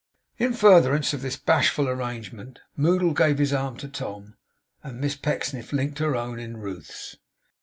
In 0.39 0.53
furtherance 0.53 1.13
of 1.13 1.21
this 1.21 1.37
bashful 1.37 1.87
arrangement, 1.87 2.57
Moddle 2.75 3.13
gave 3.13 3.37
his 3.37 3.53
arm 3.53 3.77
to 3.77 3.87
Tom; 3.87 4.35
and 4.81 4.99
Miss 4.99 5.15
Pecksniff 5.15 5.71
linked 5.71 5.99
her 5.99 6.15
own 6.15 6.39
in 6.39 6.57
Ruth's. 6.57 7.17